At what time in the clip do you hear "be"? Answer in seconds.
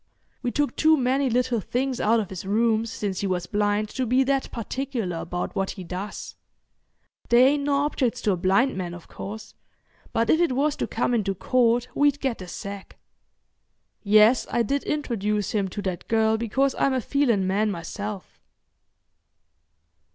4.07-4.23